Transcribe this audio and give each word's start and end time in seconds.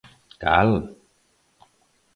¿Cal? 0.41 0.71